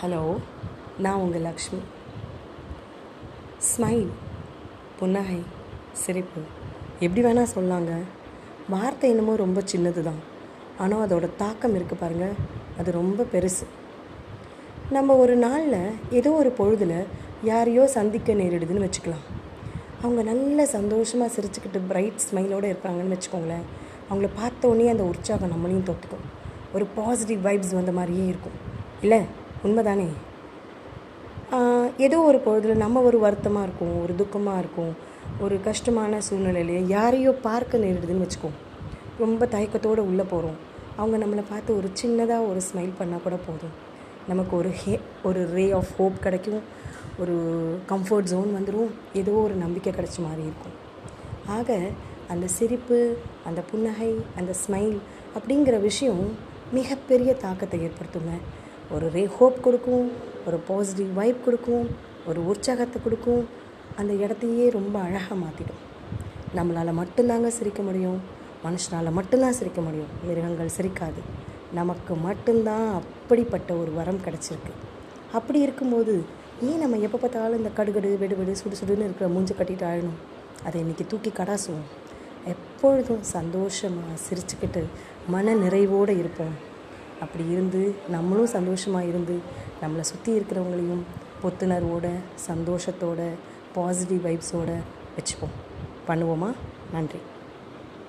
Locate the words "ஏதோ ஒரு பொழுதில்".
16.18-16.98, 32.06-32.82